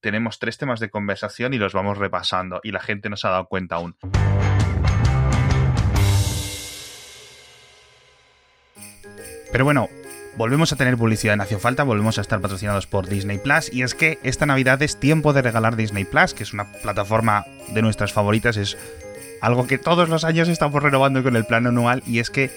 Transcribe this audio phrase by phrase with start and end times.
[0.00, 3.30] tenemos tres temas de conversación y los vamos repasando y la gente no se ha
[3.30, 3.96] dado cuenta aún.
[9.52, 9.88] Pero bueno,
[10.36, 13.72] volvemos a tener publicidad en Hacia Falta, volvemos a estar patrocinados por Disney Plus.
[13.72, 17.44] Y es que esta Navidad es tiempo de regalar Disney Plus, que es una plataforma
[17.72, 18.78] de nuestras favoritas, es
[19.40, 22.02] algo que todos los años estamos renovando con el plan anual.
[22.06, 22.50] Y es que,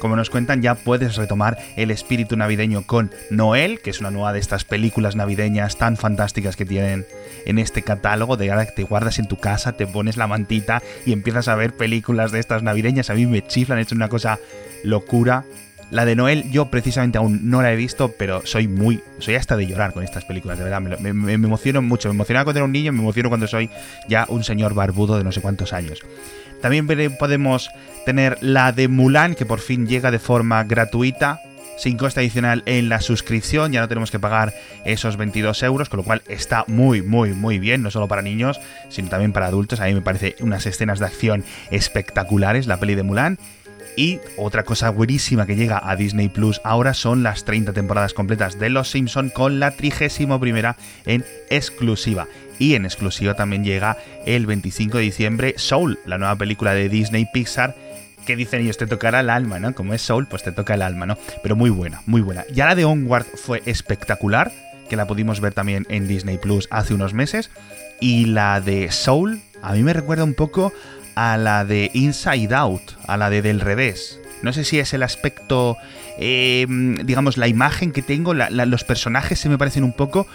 [0.00, 4.32] como nos cuentan, ya puedes retomar el espíritu navideño con Noel, que es una nueva
[4.32, 7.06] de estas películas navideñas tan fantásticas que tienen
[7.46, 8.36] en este catálogo.
[8.36, 11.54] De ahora que te guardas en tu casa, te pones la mantita y empiezas a
[11.54, 13.10] ver películas de estas navideñas.
[13.10, 14.40] A mí me chiflan, hecho una cosa
[14.82, 15.44] locura
[15.90, 19.02] la de Noel yo precisamente aún no la he visto, pero soy muy...
[19.18, 20.80] Soy hasta de llorar con estas películas, de verdad.
[20.80, 22.08] Me, emociono mucho.
[22.08, 23.70] Me emocionaba cuando era un niño, me emociono cuando soy
[24.08, 26.00] ya un señor barbudo de no sé cuántos años.
[26.60, 26.86] También
[27.18, 27.70] podemos
[28.04, 31.40] tener la de Mulan, que por fin llega de forma gratuita,
[31.80, 34.52] sin coste adicional en la suscripción, ya no tenemos que pagar
[34.84, 38.60] esos 22 euros, con lo cual está muy, muy, muy bien, no solo para niños,
[38.90, 39.80] sino también para adultos.
[39.80, 43.38] A mí me parece unas escenas de acción espectaculares, la peli de Mulan.
[43.96, 48.58] Y otra cosa buenísima que llega a Disney Plus ahora son las 30 temporadas completas
[48.58, 52.26] de Los Simpson con la 31 primera en exclusiva.
[52.58, 53.96] Y en exclusiva también llega
[54.26, 57.74] el 25 de diciembre Soul, la nueva película de Disney Pixar
[58.26, 59.74] que dicen ellos te tocará el alma, ¿no?
[59.74, 61.16] Como es Soul, pues te toca el alma, ¿no?
[61.42, 62.44] Pero muy buena, muy buena.
[62.52, 64.52] Ya la de Onward fue espectacular,
[64.88, 67.50] que la pudimos ver también en Disney Plus hace unos meses.
[68.00, 70.72] Y la de Soul, a mí me recuerda un poco
[71.14, 74.20] a la de Inside Out, a la de Del Revés.
[74.42, 75.76] No sé si es el aspecto,
[76.18, 80.26] em, digamos, la imagen que tengo, los personajes se me parecen un poco...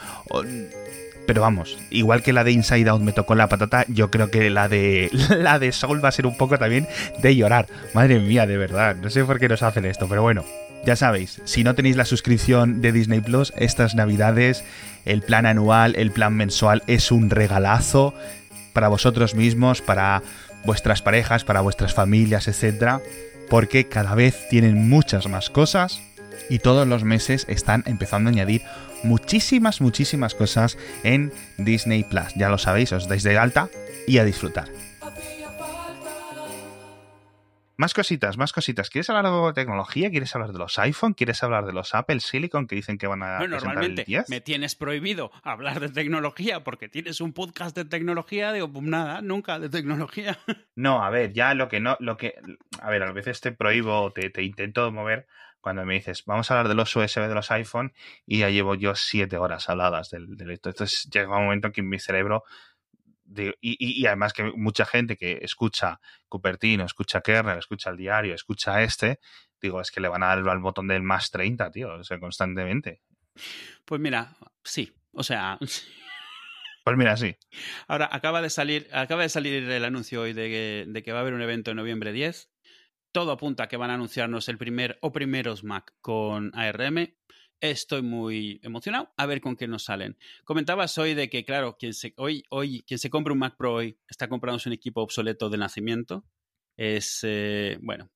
[1.28, 4.50] pero vamos, igual que la de Inside Out me tocó la patata, yo creo que
[4.52, 6.88] la de la de Soul va a ser un poco también
[7.20, 7.67] de llorar.
[7.95, 10.45] Madre mía, de verdad, no sé por qué nos hacen esto, pero bueno,
[10.86, 14.64] ya sabéis, si no tenéis la suscripción de Disney Plus, estas navidades,
[15.06, 18.14] el plan anual, el plan mensual es un regalazo
[18.72, 20.22] para vosotros mismos, para
[20.66, 23.02] vuestras parejas, para vuestras familias, etc.
[23.49, 26.02] Porque cada vez tienen muchas más cosas
[26.49, 28.61] y todos los meses están empezando a añadir
[29.04, 32.33] muchísimas, muchísimas cosas en Disney Plus.
[32.36, 33.70] Ya lo sabéis, os dais de alta
[34.08, 34.67] y a disfrutar.
[37.77, 38.89] Más cositas, más cositas.
[38.89, 40.09] ¿Quieres hablar de tecnología?
[40.09, 41.13] ¿Quieres hablar de los iPhone?
[41.13, 44.75] ¿Quieres hablar de los Apple Silicon que dicen que van a bueno, normalmente me tienes
[44.75, 48.53] prohibido hablar de tecnología porque tienes un podcast de tecnología.
[48.53, 50.37] Digo, pues nada, nunca de tecnología.
[50.77, 52.36] No, a ver, ya lo que no, lo que,
[52.81, 55.25] a ver, a veces te prohíbo, te, te intento mover
[55.61, 57.93] cuando me dices, vamos a hablar de los USB de los iPhone
[58.25, 60.69] y ya llevo yo siete horas habladas del, del esto.
[60.69, 62.43] Entonces llega un momento en que mi cerebro
[63.61, 69.19] y, además que mucha gente que escucha Cupertino, escucha Kernel, escucha el diario, escucha este,
[69.61, 72.19] digo, es que le van a dar al botón del más 30, tío, o sea,
[72.19, 73.02] constantemente.
[73.86, 75.58] Pues mira, sí, o sea...
[76.86, 77.36] Pues mira, sí.
[77.87, 81.17] Ahora, acaba de salir, acaba de salir el anuncio hoy de que, de que va
[81.17, 82.52] a haber un evento en noviembre 10.
[83.11, 87.15] Todo apunta a que van a anunciarnos el primer o primeros Mac con ARM.
[87.61, 90.17] Estoy muy emocionado a ver con qué nos salen.
[90.43, 93.73] Comentabas hoy de que, claro, quien se, hoy, hoy, quien se compra un Mac Pro
[93.73, 96.26] hoy está comprándose un equipo obsoleto de nacimiento.
[96.77, 98.11] Es, eh, bueno,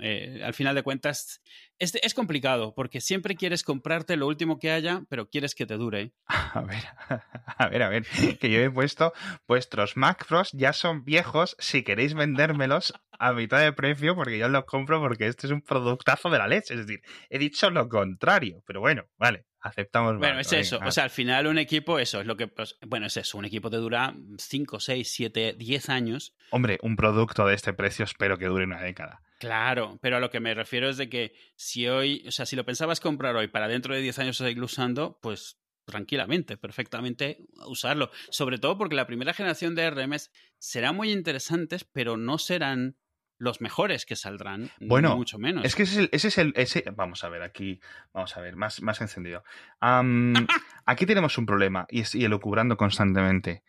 [0.00, 1.42] eh, al final de cuentas,
[1.78, 5.76] es, es, complicado porque siempre quieres comprarte lo último que haya, pero quieres que te
[5.76, 6.12] dure.
[6.54, 6.82] A ver,
[7.58, 8.06] a ver, a ver,
[8.40, 9.12] que yo he puesto
[9.46, 14.48] vuestros Mac Pros ya son viejos si queréis vendérmelos a mitad de precio porque yo
[14.48, 16.74] los compro porque este es un productazo de la leche.
[16.74, 19.44] Es decir, he dicho lo contrario, pero bueno, vale.
[19.62, 20.16] Aceptamos.
[20.16, 20.80] Bueno, es eso.
[20.84, 22.48] O sea, al final un equipo, eso es lo que.
[22.48, 23.36] Pues, bueno, es eso.
[23.36, 26.34] Un equipo te dura 5, 6, 7, 10 años.
[26.50, 29.20] Hombre, un producto de este precio espero que dure una década.
[29.40, 32.56] Claro, pero a lo que me refiero es de que si hoy, o sea, si
[32.56, 38.10] lo pensabas comprar hoy para dentro de 10 años seguir usando, pues tranquilamente, perfectamente usarlo.
[38.28, 42.98] Sobre todo porque la primera generación de RMs serán muy interesantes, pero no serán
[43.38, 45.64] los mejores que saldrán, bueno, mucho menos.
[45.64, 47.80] Es que ese es el, ese vamos a ver aquí,
[48.12, 49.42] vamos a ver, más, más encendido.
[50.84, 53.62] aquí tenemos un problema y es y elucubrando constantemente.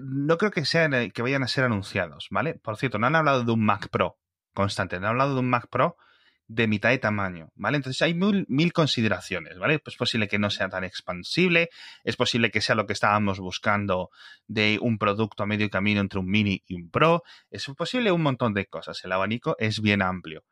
[0.00, 2.54] No creo que sean que vayan a ser anunciados, ¿vale?
[2.54, 4.18] Por cierto, no han hablado de un Mac Pro
[4.54, 5.96] constante, no han hablado de un Mac Pro
[6.50, 7.76] de mitad de tamaño, ¿vale?
[7.76, 9.78] Entonces hay mil, consideraciones, ¿vale?
[9.78, 11.70] Pues es posible que no sea tan expansible,
[12.02, 14.10] es posible que sea lo que estábamos buscando
[14.48, 18.22] de un producto a medio camino entre un mini y un pro, es posible un
[18.22, 20.42] montón de cosas, el abanico es bien amplio.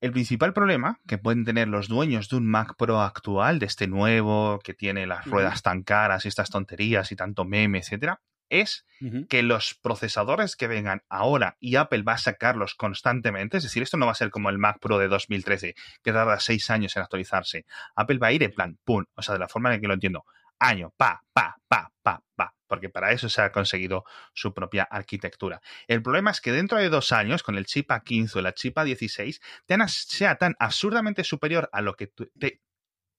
[0.00, 3.88] El principal problema que pueden tener los dueños de un Mac Pro actual, de este
[3.88, 8.86] nuevo, que tiene las ruedas tan caras y estas tonterías y tanto meme, etcétera, es
[9.28, 13.96] que los procesadores que vengan ahora y Apple va a sacarlos constantemente, es decir, esto
[13.96, 17.02] no va a ser como el Mac Pro de 2013, que tarda seis años en
[17.02, 17.66] actualizarse.
[17.96, 19.94] Apple va a ir en plan, pum, o sea, de la forma en que lo
[19.94, 20.24] entiendo,
[20.60, 25.60] año, pa, pa, pa, pa, pa, porque para eso se ha conseguido su propia arquitectura.
[25.86, 28.76] El problema es que dentro de dos años, con el chip A15 o la chip
[28.76, 29.40] A16,
[29.88, 32.60] sea tan absurdamente superior a lo que te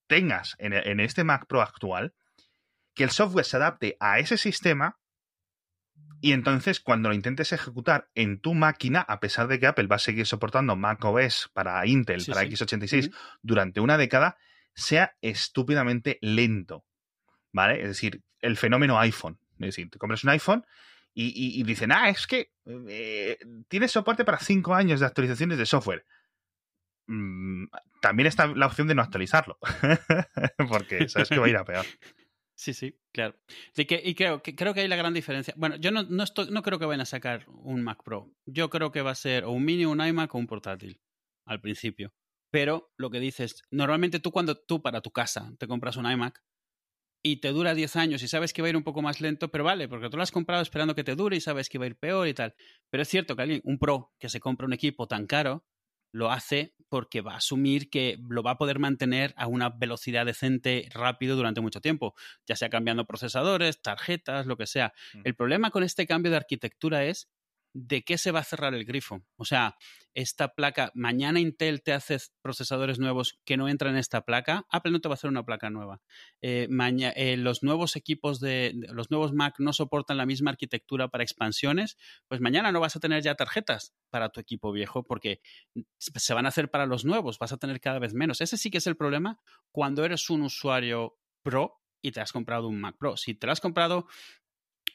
[0.07, 2.13] tengas en, en este Mac Pro actual,
[2.95, 4.99] que el software se adapte a ese sistema
[6.21, 9.95] y entonces, cuando lo intentes ejecutar en tu máquina, a pesar de que Apple va
[9.95, 14.37] a seguir soportando Mac OS para Intel, para x86, durante una década,
[14.73, 16.85] sea estúpidamente lento.
[17.51, 17.81] ¿Vale?
[17.81, 19.39] Es decir, el fenómeno iPhone.
[19.53, 20.65] Es decir, te compras un iPhone
[21.13, 22.51] y, dicen, ah, es que
[22.87, 23.37] eh,
[23.67, 26.05] tiene soporte para cinco años de actualizaciones de software.
[27.07, 27.65] Mm,
[28.01, 29.57] también está la opción de no actualizarlo.
[30.69, 31.85] Porque sabes que va a ir a peor.
[32.59, 33.39] Sí, sí, claro.
[33.73, 35.53] Y, que, y creo, que, creo que hay la gran diferencia.
[35.55, 38.35] Bueno, yo no, no, estoy, no creo que vayan a sacar un Mac Pro.
[38.45, 40.99] Yo creo que va a ser o un mini, un iMac o un portátil
[41.45, 42.11] al principio.
[42.51, 46.43] Pero lo que dices, normalmente tú cuando tú para tu casa te compras un iMac
[47.21, 49.49] y te dura 10 años y sabes que va a ir un poco más lento,
[49.49, 51.85] pero vale, porque tú lo has comprado esperando que te dure y sabes que va
[51.85, 52.55] a ir peor y tal.
[52.89, 55.65] Pero es cierto que alguien, un pro que se compra un equipo tan caro,
[56.11, 60.25] lo hace porque va a asumir que lo va a poder mantener a una velocidad
[60.25, 62.15] decente, rápido durante mucho tiempo,
[62.47, 64.93] ya sea cambiando procesadores, tarjetas, lo que sea.
[65.13, 65.21] Mm.
[65.25, 67.29] El problema con este cambio de arquitectura es
[67.73, 69.23] de qué se va a cerrar el grifo.
[69.35, 69.77] O sea,
[70.13, 74.91] esta placa, mañana Intel te hace procesadores nuevos que no entran en esta placa, Apple
[74.91, 76.01] no te va a hacer una placa nueva.
[76.41, 81.23] Eh, eh, los nuevos equipos de, los nuevos Mac no soportan la misma arquitectura para
[81.23, 85.41] expansiones, pues mañana no vas a tener ya tarjetas para tu equipo viejo porque
[85.97, 88.41] se van a hacer para los nuevos, vas a tener cada vez menos.
[88.41, 89.39] Ese sí que es el problema
[89.71, 93.17] cuando eres un usuario pro y te has comprado un Mac Pro.
[93.17, 94.07] Si te lo has comprado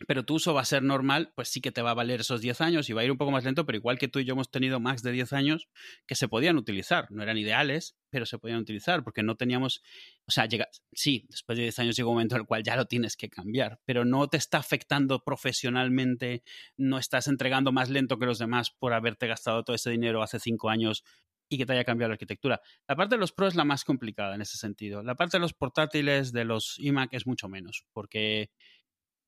[0.06, 2.40] pero tu uso va a ser normal, pues sí que te va a valer esos
[2.40, 4.24] 10 años y va a ir un poco más lento, pero igual que tú y
[4.24, 5.68] yo hemos tenido Macs de 10 años
[6.06, 9.82] que se podían utilizar, no eran ideales, pero se podían utilizar porque no teníamos,
[10.26, 12.76] o sea, llega, sí, después de 10 años llega un momento en el cual ya
[12.76, 16.42] lo tienes que cambiar, pero no te está afectando profesionalmente,
[16.76, 20.38] no estás entregando más lento que los demás por haberte gastado todo ese dinero hace
[20.38, 21.04] 5 años
[21.48, 22.60] y que te haya cambiado la arquitectura.
[22.88, 25.02] La parte de los Pro es la más complicada en ese sentido.
[25.02, 28.50] La parte de los portátiles, de los iMac es mucho menos, porque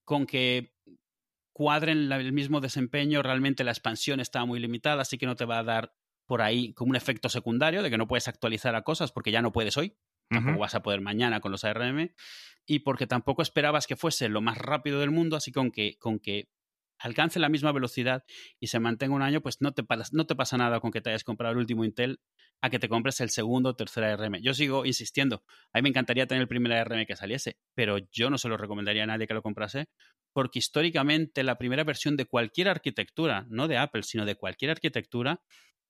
[0.07, 0.73] con que
[1.53, 5.59] cuadren el mismo desempeño, realmente la expansión está muy limitada, así que no te va
[5.59, 5.95] a dar
[6.25, 9.43] por ahí como un efecto secundario de que no puedes actualizar a cosas porque ya
[9.43, 9.97] no puedes hoy,
[10.29, 12.15] tampoco vas a poder mañana con los ARM,
[12.67, 16.19] y porque tampoco esperabas que fuese lo más rápido del mundo, así con que, con
[16.19, 16.49] que
[16.99, 18.25] alcance la misma velocidad
[18.61, 21.11] y se mantenga un año, pues no te, no te pasa nada con que te
[21.11, 22.21] hayas comprado el último Intel
[22.63, 24.41] a que te compres el segundo o tercer ARM.
[24.43, 28.31] Yo sigo insistiendo, a mí me encantaría tener el primer ARM que saliese, pero yo
[28.31, 29.89] no se lo recomendaría a nadie que lo comprase,
[30.33, 35.41] porque históricamente la primera versión de cualquier arquitectura, no de Apple, sino de cualquier arquitectura,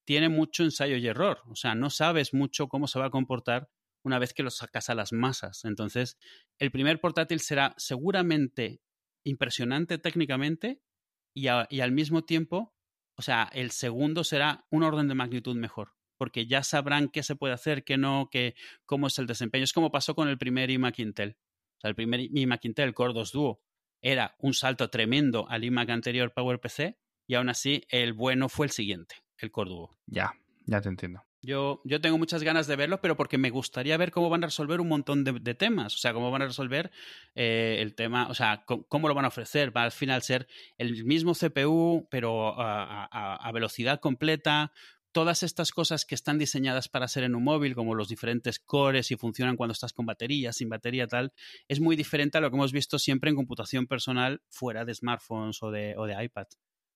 [0.05, 1.41] tiene mucho ensayo y error.
[1.47, 3.69] O sea, no sabes mucho cómo se va a comportar
[4.03, 5.65] una vez que lo sacas a las masas.
[5.65, 6.17] Entonces,
[6.59, 8.79] el primer portátil será seguramente
[9.25, 10.81] impresionante técnicamente
[11.37, 12.73] y, y al mismo tiempo,
[13.15, 17.35] o sea, el segundo será un orden de magnitud mejor porque ya sabrán qué se
[17.35, 18.55] puede hacer, qué no, qué,
[18.85, 19.63] cómo es el desempeño.
[19.63, 21.37] Es como pasó con el primer iMac Intel.
[21.77, 23.61] O sea, el primer iMac Intel Core 2 Duo
[24.01, 26.97] era un salto tremendo al iMac anterior PowerPC
[27.27, 29.97] y aún así el bueno fue el siguiente, el Core Duo.
[30.07, 30.33] Ya,
[30.65, 31.26] ya te entiendo.
[31.41, 34.47] Yo, yo tengo muchas ganas de verlo, pero porque me gustaría ver cómo van a
[34.47, 35.95] resolver un montón de, temas.
[35.95, 36.91] O sea, cómo van a resolver
[37.35, 39.75] eh, el tema, o sea, cómo, lo van a ofrecer.
[39.75, 40.47] Va al final ser
[40.77, 44.71] el mismo CPU, pero a velocidad completa,
[45.17, 49.09] todas estas cosas que están diseñadas para ser en un móvil, como los diferentes cores
[49.09, 51.33] y funcionan cuando estás con batería, sin batería, tal,
[51.67, 55.63] es muy diferente a lo que hemos visto siempre en computación personal fuera de smartphones
[55.63, 56.45] o de, o de iPad,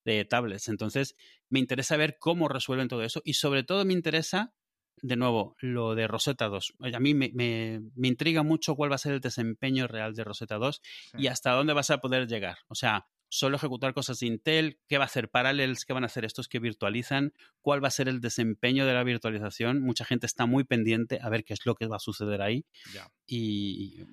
[0.06, 0.68] de tablets.
[0.68, 1.16] Entonces,
[1.50, 4.54] me interesa ver cómo resuelven todo eso y sobre todo me interesa,
[5.02, 6.74] de nuevo, lo de Rosetta 2.
[6.94, 10.58] A mí me, me, intriga mucho cuál va a ser el desempeño real de Rosetta
[10.58, 10.82] 2
[11.18, 12.58] y hasta dónde vas a poder llegar.
[12.68, 16.08] O sea, solo ejecutar cosas de Intel, qué va a hacer Parallels, qué van a
[16.08, 19.82] hacer estos que virtualizan, cuál va a ser el desempeño de la virtualización.
[19.82, 22.66] Mucha gente está muy pendiente a ver qué es lo que va a suceder ahí.
[23.26, 24.04] Y,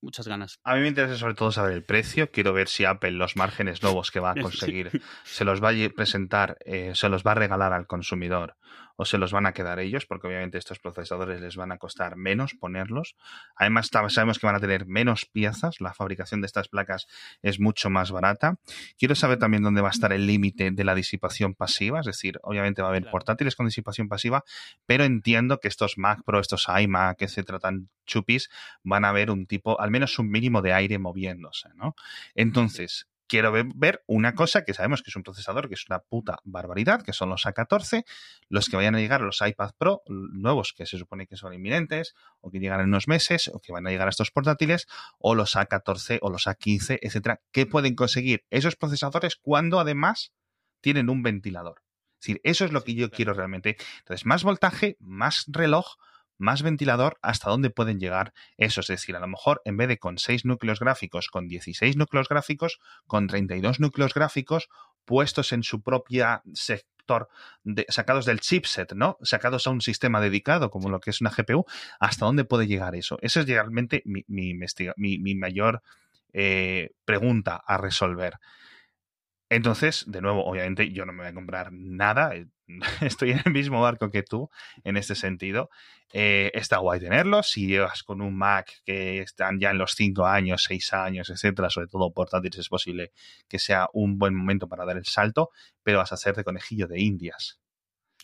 [0.00, 0.58] muchas ganas.
[0.64, 2.30] A mí me interesa sobre todo saber el precio.
[2.30, 5.88] Quiero ver si Apple los márgenes nuevos que va a conseguir se los va a
[5.94, 8.56] presentar, eh, se los va a regalar al consumidor
[8.96, 12.16] o se los van a quedar ellos, porque obviamente estos procesadores les van a costar
[12.16, 13.16] menos ponerlos.
[13.56, 17.06] Además, sabemos que van a tener menos piezas, la fabricación de estas placas
[17.42, 18.56] es mucho más barata.
[18.98, 22.38] Quiero saber también dónde va a estar el límite de la disipación pasiva, es decir,
[22.42, 24.44] obviamente va a haber portátiles con disipación pasiva,
[24.86, 28.50] pero entiendo que estos Mac Pro, estos iMac, etcétera, tan chupis,
[28.82, 31.94] van a ver un tipo, al menos un mínimo de aire moviéndose, ¿no?
[32.34, 36.40] Entonces, quiero ver una cosa que sabemos que es un procesador que es una puta
[36.44, 38.04] barbaridad, que son los A14,
[38.50, 41.54] los que vayan a llegar a los iPad Pro nuevos, que se supone que son
[41.54, 44.86] inminentes, o que llegan en unos meses, o que van a llegar a estos portátiles,
[45.18, 50.34] o los A14 o los A15, etcétera, que pueden conseguir esos procesadores cuando además
[50.82, 51.82] tienen un ventilador.
[52.20, 53.78] Es decir, eso es lo que yo quiero realmente.
[54.00, 55.96] Entonces, más voltaje, más reloj,
[56.42, 58.80] más ventilador, hasta dónde pueden llegar eso.
[58.80, 62.28] Es decir, a lo mejor en vez de con 6 núcleos gráficos, con 16 núcleos
[62.28, 64.68] gráficos, con 32 núcleos gráficos
[65.04, 67.28] puestos en su propia sector,
[67.64, 69.18] de, sacados del chipset, ¿no?
[69.22, 71.64] Sacados a un sistema dedicado, como lo que es una GPU,
[71.98, 73.18] ¿hasta dónde puede llegar eso?
[73.22, 75.82] Esa es realmente mi, mi, mayor
[76.32, 78.38] eh, pregunta a resolver.
[79.52, 82.46] Entonces, de nuevo, obviamente yo no me voy a comprar nada, eh,
[83.02, 84.48] estoy en el mismo barco que tú
[84.82, 85.68] en este sentido.
[86.10, 90.24] Eh, está guay tenerlo, si llevas con un Mac que están ya en los 5
[90.24, 93.12] años, 6 años, etcétera, sobre todo portátiles, es posible
[93.46, 95.50] que sea un buen momento para dar el salto,
[95.82, 97.61] pero vas a hacer de conejillo de indias.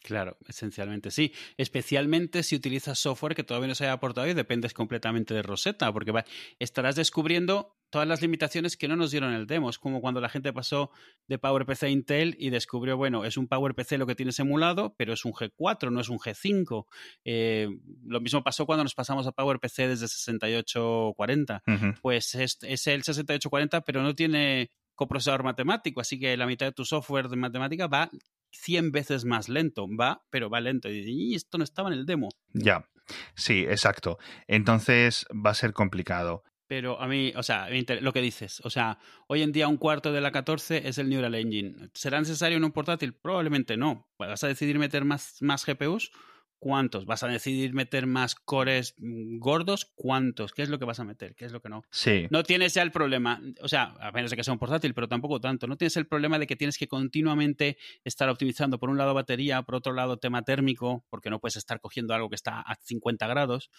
[0.03, 1.33] Claro, esencialmente sí.
[1.57, 5.93] Especialmente si utilizas software que todavía no se haya aportado y dependes completamente de Rosetta,
[5.93, 6.13] porque
[6.59, 9.71] estarás descubriendo todas las limitaciones que no nos dieron el demo.
[9.71, 10.91] Es como cuando la gente pasó
[11.27, 15.13] de PowerPC a Intel y descubrió, bueno, es un PowerPC lo que tienes emulado, pero
[15.13, 16.87] es un G4, no es un G5.
[17.25, 17.69] Eh,
[18.05, 21.63] lo mismo pasó cuando nos pasamos a PowerPC desde 6840.
[22.03, 26.73] Pues es, es el 6840, pero no tiene coprocesador matemático, así que la mitad de
[26.73, 28.11] tu software de matemática va
[28.53, 29.87] 100 veces más lento.
[29.89, 30.89] Va, pero va lento.
[30.91, 32.29] Y esto no estaba en el demo.
[32.53, 32.89] Ya,
[33.35, 34.19] sí, exacto.
[34.47, 36.43] Entonces va a ser complicado.
[36.69, 37.69] Pero a mí, o sea,
[38.01, 41.09] lo que dices, o sea, hoy en día un cuarto de la 14 es el
[41.09, 41.89] Neural Engine.
[41.95, 43.15] ¿Será necesario en un portátil?
[43.15, 44.07] Probablemente no.
[44.19, 46.11] ¿Vas a decidir meter más, más GPUs?
[46.59, 47.07] ¿Cuántos?
[47.07, 49.93] ¿Vas a decidir meter más cores mm, gordos?
[49.95, 50.53] ¿Cuántos?
[50.53, 51.35] ¿Qué es lo que vas a meter?
[51.35, 51.85] ¿Qué es lo que no?
[51.91, 52.27] Sí.
[52.31, 55.09] No tienes ya el problema, o sea, a menos de que sea un portátil, pero
[55.09, 55.67] tampoco tanto.
[55.67, 59.63] No tienes el problema de que tienes que continuamente estar optimizando por un lado batería,
[59.63, 63.27] por otro lado tema térmico, porque no puedes estar cogiendo algo que está a 50
[63.29, 63.71] grados,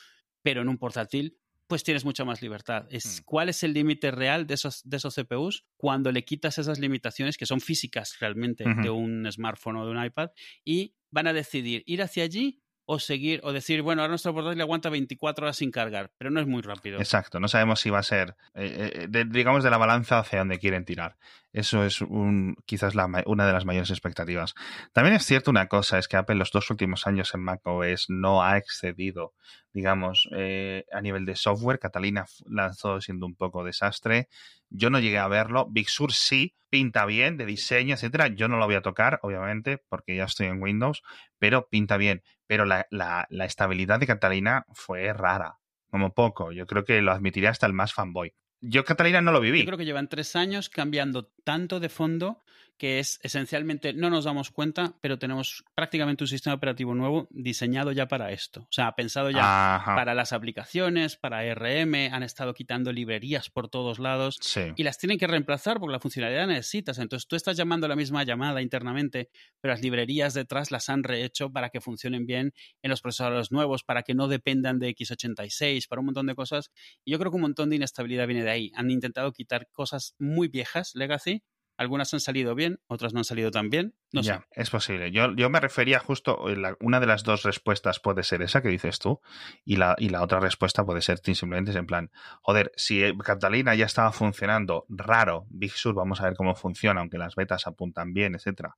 [0.41, 1.37] pero en un portátil
[1.69, 2.87] pues tienes mucha más libertad.
[2.89, 3.23] Es, mm.
[3.25, 7.37] ¿Cuál es el límite real de esos, de esos CPUs cuando le quitas esas limitaciones
[7.37, 10.31] que son físicas realmente de un smartphone o de un iPad
[10.65, 14.59] y van a decidir ir hacia allí o seguir o decir, bueno, ahora nuestro portátil
[14.61, 16.97] aguanta 24 horas sin cargar, pero no es muy rápido.
[16.97, 20.57] Exacto, no sabemos si va a ser, eh, eh, digamos, de la balanza hacia donde
[20.57, 21.15] quieren tirar.
[21.53, 24.55] Eso es un, quizás una de las mayores expectativas.
[24.91, 28.43] También es cierto una cosa, es que Apple los dos últimos años en macOS no
[28.43, 29.33] ha excedido,
[29.71, 31.77] digamos, eh, a nivel de software.
[31.77, 34.29] Catalina lanzó siendo un poco desastre.
[34.69, 35.67] Yo no llegué a verlo.
[35.69, 38.27] Big Sur sí, pinta bien, de diseño, etcétera.
[38.27, 41.01] Yo no lo voy a tocar, obviamente, porque ya estoy en Windows,
[41.39, 42.23] pero pinta bien.
[42.49, 45.59] Pero la, la, la estabilidad de Catalina fue rara,
[45.91, 46.51] como poco.
[46.51, 48.33] Yo creo que lo admitiría hasta el más fanboy.
[48.61, 49.59] Yo Catalina no lo viví.
[49.59, 52.43] Yo creo que llevan tres años cambiando tanto de fondo
[52.79, 57.91] que es esencialmente no nos damos cuenta, pero tenemos prácticamente un sistema operativo nuevo diseñado
[57.91, 58.61] ya para esto.
[58.61, 63.99] O sea, pensado ya para las aplicaciones, para RM, han estado quitando librerías por todos
[63.99, 64.39] lados
[64.77, 66.97] y las tienen que reemplazar porque la funcionalidad necesitas.
[66.99, 71.51] Entonces tú estás llamando la misma llamada internamente, pero las librerías detrás las han rehecho
[71.51, 75.99] para que funcionen bien en los procesadores nuevos, para que no dependan de x86, para
[75.99, 76.71] un montón de cosas.
[77.03, 78.71] Y yo creo que un montón de inestabilidad viene de ahí.
[78.75, 81.43] Han intentado quitar cosas muy viejas, legacy,
[81.79, 83.95] algunas han salido bien, otras no han salido tan bien.
[84.11, 85.11] No ya, es posible.
[85.11, 86.43] Yo, yo me refería justo,
[86.81, 89.21] una de las dos respuestas puede ser esa que dices tú,
[89.63, 93.85] y la, y la otra respuesta puede ser simplemente en plan, joder, si Catalina ya
[93.85, 98.35] estaba funcionando raro, Big Sur, vamos a ver cómo funciona, aunque las betas apuntan bien,
[98.35, 98.75] etcétera.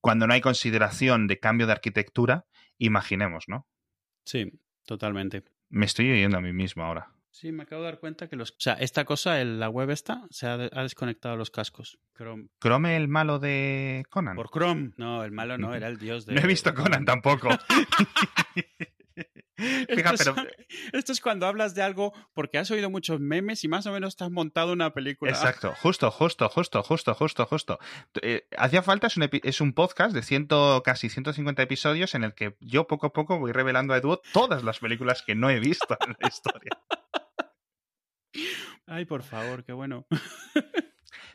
[0.00, 2.46] Cuando no hay consideración de cambio de arquitectura,
[2.78, 3.66] imaginemos, ¿no?
[4.24, 4.50] Sí,
[4.86, 5.44] totalmente.
[5.68, 7.12] Me estoy oyendo a mí mismo ahora.
[7.30, 8.50] Sí, me acabo de dar cuenta que los...
[8.50, 11.98] O sea, esta cosa, la web esta, se ha, desconectado los cascos.
[12.16, 12.48] Chrome.
[12.60, 14.36] ¿Chrome el malo de Conan?
[14.36, 14.92] Por Chrome.
[14.96, 16.34] No, el malo no, era el dios de...
[16.34, 17.48] No he visto Conan tampoco.
[20.92, 24.16] esto, es, cuando hablas de algo porque has oído muchos memes y más o menos
[24.16, 25.30] te has montado una película.
[25.30, 27.78] Exacto, justo, justo, justo, justo, justo, justo.
[28.22, 32.34] Eh, hacía falta, es un, es un podcast de ciento, casi 150 episodios en el
[32.34, 35.60] que yo poco a poco voy revelando a Edu todas las películas que no he
[35.60, 36.78] visto en la historia.
[38.90, 40.04] Ay, por favor, qué bueno.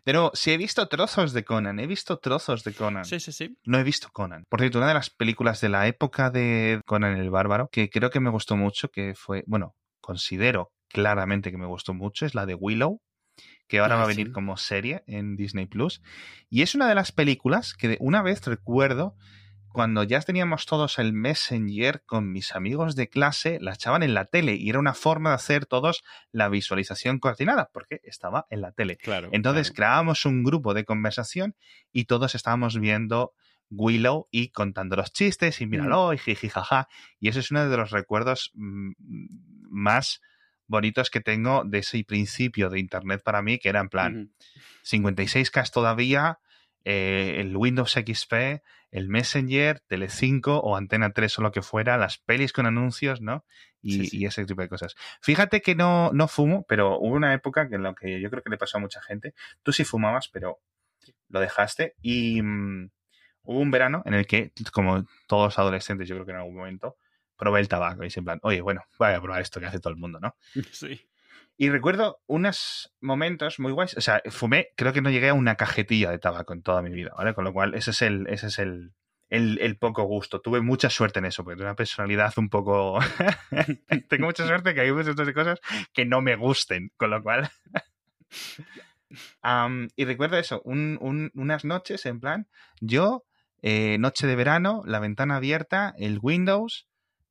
[0.05, 3.05] De nuevo, si he visto trozos de Conan, he visto trozos de Conan.
[3.05, 3.57] Sí, sí, sí.
[3.63, 4.43] No he visto Conan.
[4.49, 8.09] Por cierto, una de las películas de la época de Conan el Bárbaro, que creo
[8.09, 12.45] que me gustó mucho, que fue, bueno, considero claramente que me gustó mucho, es la
[12.45, 13.01] de Willow,
[13.69, 16.01] que ahora ah, va a venir como serie en Disney Plus.
[16.49, 19.15] Y es una de las películas que una vez recuerdo
[19.75, 24.23] cuando ya teníamos todos el Messenger con mis amigos de clase, la echaban en la
[24.23, 26.01] tele y era una forma de hacer todos
[26.31, 28.95] la visualización coordinada porque estaba en la tele.
[28.95, 29.27] Claro.
[29.33, 29.75] Entonces claro.
[29.75, 31.57] creábamos un grupo de conversación
[31.91, 33.33] y todos estábamos viendo
[33.69, 36.87] Willow y contando los chistes y míralo y jiji jaja.
[37.19, 38.93] Y eso es uno de los recuerdos mm,
[39.69, 40.21] más
[40.67, 44.31] bonitos que tengo de ese principio de Internet para mí, que era en plan
[44.85, 45.03] Ujú.
[45.03, 46.39] 56K todavía,
[46.85, 48.61] eh, el Windows XP,
[48.91, 53.43] el Messenger, Telecinco o Antena 3 o lo que fuera, las pelis con anuncios, ¿no?
[53.81, 54.17] Y, Sí, sí.
[54.19, 54.95] y ese tipo de cosas.
[55.21, 58.41] Fíjate que no, no fumo, pero hubo una época que en lo que yo creo
[58.41, 59.33] que le pasó a mucha gente.
[59.63, 60.59] Tú sí fumabas, pero
[61.29, 62.89] lo dejaste y mm,
[63.43, 66.55] hubo un verano en el que, como todos los adolescentes, yo creo que en algún
[66.55, 66.97] momento,
[67.35, 69.79] probé el tabaco y es en plan, oye, bueno, voy a probar esto que hace
[69.79, 70.35] todo el mundo, ¿no?
[70.71, 71.01] Sí.
[71.57, 73.95] Y recuerdo unos momentos muy guays.
[73.97, 76.91] O sea, fumé, creo que no llegué a una cajetilla de tabaco en toda mi
[76.91, 77.33] vida, ¿vale?
[77.33, 78.91] Con lo cual, ese es el, ese es el,
[79.29, 80.41] el, poco gusto.
[80.41, 82.99] Tuve mucha suerte en eso, porque tengo una personalidad un poco.
[84.09, 85.59] tengo mucha suerte que hay muchas cosas
[85.93, 87.49] que no me gusten, con lo cual.
[89.41, 92.47] Am, y recuerdo eso, un- un- unas noches en plan,
[92.81, 93.23] yo,
[93.61, 96.87] eh, noche de verano, la ventana abierta, el Windows,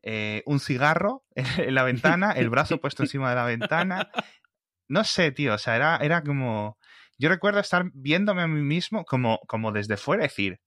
[0.07, 4.11] eh, un cigarro en la ventana, el brazo puesto encima de la ventana.
[4.87, 6.79] No sé, tío, o sea, era, era como...
[7.17, 10.61] Yo recuerdo estar viéndome a mí mismo como, como desde fuera decir,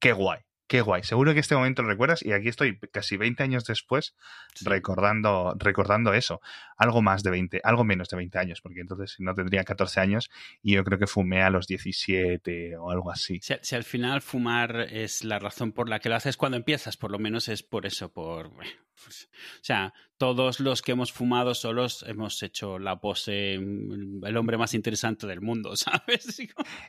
[0.00, 1.02] qué guay, qué guay.
[1.02, 4.14] Seguro que este momento lo recuerdas y aquí estoy casi 20 años después
[4.54, 4.64] Sí.
[4.66, 6.40] recordando, recordando eso.
[6.76, 10.30] Algo más de 20, algo menos de 20 años, porque entonces no tendría 14 años
[10.62, 13.40] y yo creo que fumé a los 17 o algo así.
[13.42, 16.96] Si, si al final fumar es la razón por la que lo haces cuando empiezas,
[16.96, 18.50] por lo menos es por eso, por...
[18.50, 18.70] bueno,
[19.02, 19.28] pues,
[19.60, 24.58] o sea, todos los que hemos fumado solos hemos hecho la pose, mm, el hombre
[24.58, 26.38] más interesante del mundo, ¿sabes?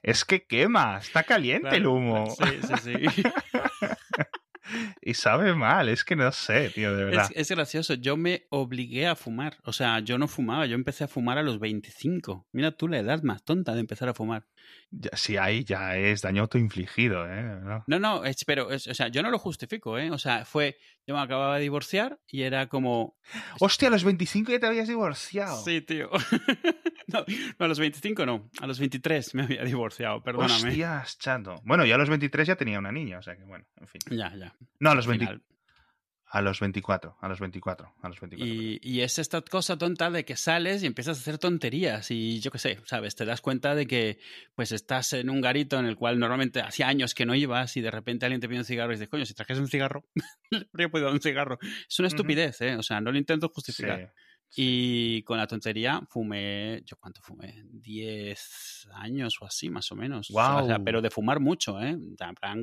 [0.03, 3.24] Es que quema, está caliente el humo Sí, sí, sí.
[5.01, 7.29] y sabe mal, es que no sé, tío, de verdad.
[7.36, 11.03] Es, es gracioso, yo me obligué a fumar, o sea, yo no fumaba, yo empecé
[11.03, 12.48] a fumar a los 25.
[12.51, 14.48] Mira tú la edad más tonta de empezar a fumar.
[14.91, 17.43] Ya- si hay, ya es daño autoinfligido, ¿eh?
[17.61, 17.83] ¿No?
[17.88, 20.09] No, no, es, pero, es- o sea, yo no lo justifico, ¿eh?
[20.11, 23.15] O sea, fue, yo me acababa de divorciar y era como,
[23.59, 25.63] Hostia, a los 25 ya te habías divorciado.
[25.63, 26.09] Sí, tío.
[27.07, 27.19] no,
[27.59, 28.49] no, a los 25 no.
[28.61, 30.69] A los 23 me había divorciado, perdóname.
[30.69, 31.55] Hostias, chato.
[31.63, 34.01] Bueno, yo a los 23 ya tenía una niña, o sea que bueno, en fin.
[34.10, 34.55] Ya, ya.
[34.79, 35.43] No, a los, al 20 final.
[36.31, 38.47] A los 24, a los 24, a los 24.
[38.47, 42.39] Y, y es esta cosa tonta de que sales y empiezas a hacer tonterías y
[42.39, 43.15] yo qué sé, ¿sabes?
[43.15, 44.19] Te das cuenta de que
[44.53, 47.81] pues estás en un garito en el cual normalmente hacía años que no ibas y
[47.81, 50.05] de repente alguien te pide un cigarro y dices, coño, si trajese un cigarro,
[50.51, 51.57] le habría podido dar un cigarro.
[51.87, 52.75] Es una estupidez, ¿eh?
[52.75, 53.99] O sea, no lo intento justificar.
[53.99, 54.21] sí.
[54.55, 57.63] Y con la tontería fumé, ¿yo cuánto fumé?
[57.71, 60.27] 10 años o así, más o menos.
[60.27, 61.95] Sea, o sea, pero de fumar mucho, ¿eh?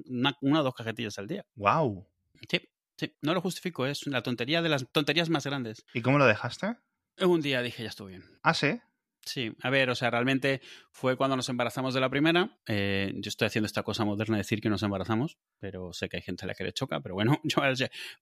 [0.08, 1.46] Una, una o dos cajetillas al día.
[1.54, 2.08] Wow.
[2.48, 2.60] Sí,
[2.96, 5.84] sí, no lo justifico, es la tontería de las tonterías más grandes.
[5.94, 6.76] ¿Y cómo lo dejaste?
[7.20, 8.24] Un día dije, ya estuvo bien.
[8.42, 8.80] Ah, sí.
[9.26, 10.60] Sí, a ver, o sea, realmente
[10.92, 12.60] fue cuando nos embarazamos de la primera.
[12.68, 16.18] Eh, yo estoy haciendo esta cosa moderna de decir que nos embarazamos, pero sé que
[16.18, 17.60] hay gente a la que le choca, pero bueno, yo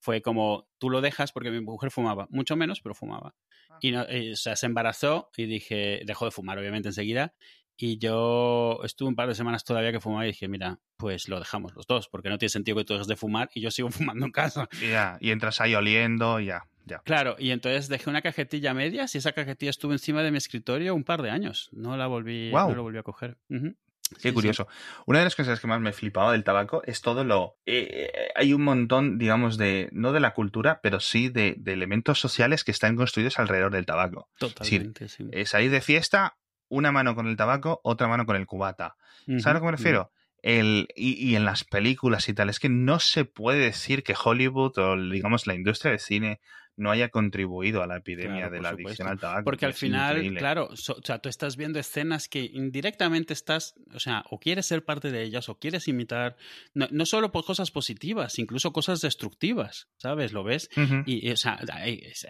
[0.00, 3.34] fue como tú lo dejas porque mi mujer fumaba, mucho menos, pero fumaba.
[3.82, 7.34] Y no, eh, o sea, se embarazó y dije, dejó de fumar, obviamente, enseguida.
[7.76, 11.38] Y yo estuve un par de semanas todavía que fumaba y dije, mira, pues lo
[11.40, 13.90] dejamos los dos, porque no tiene sentido que tú dejes de fumar y yo sigo
[13.90, 14.68] fumando en casa.
[14.80, 15.18] Ya.
[15.20, 17.00] Y entras ahí oliendo ya, ya.
[17.04, 20.38] Claro, y entonces dejé una cajetilla a medias y esa cajetilla estuvo encima de mi
[20.38, 21.68] escritorio un par de años.
[21.72, 23.38] No la volví, no la volví a coger.
[23.48, 23.74] Qué
[24.20, 24.32] Sí, sí.
[24.34, 24.68] curioso.
[25.06, 27.56] Una de las cosas que más me flipaba del tabaco es todo lo...
[27.66, 29.88] eh, hay un montón, digamos, de...
[29.92, 33.86] No de la cultura, pero sí de, de elementos sociales que están construidos alrededor del
[33.86, 34.28] tabaco.
[34.38, 35.26] Totalmente, sí.
[35.32, 36.36] Eh, salir de fiesta,
[36.74, 38.96] una mano con el tabaco, otra mano con el cubata.
[39.26, 40.10] ¿Sabes a lo que me refiero?
[40.42, 44.14] El, y, y en las películas y tal, es que no se puede decir que
[44.22, 46.40] Hollywood o, digamos, la industria del cine
[46.76, 48.88] no haya contribuido a la epidemia Claro, de la supuesto.
[48.88, 49.44] adicción al tabaco.
[49.44, 50.40] Porque al final, increíble.
[50.40, 54.66] claro, so- o sea, tú estás viendo escenas que indirectamente estás, o sea, o quieres
[54.66, 56.36] ser parte de ellas o quieres imitar,
[56.74, 60.32] no, no solo por cosas positivas, incluso cosas destructivas, ¿sabes?
[60.32, 60.68] ¿Lo ves?
[61.06, 61.60] Y, o sea,